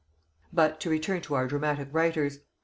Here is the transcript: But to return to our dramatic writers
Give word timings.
But 0.51 0.79
to 0.79 0.89
return 0.89 1.21
to 1.21 1.35
our 1.35 1.45
dramatic 1.45 1.89
writers 1.91 2.39